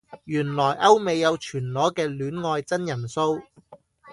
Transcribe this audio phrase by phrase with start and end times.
[0.25, 3.43] 原來歐美有全裸嘅戀愛真人騷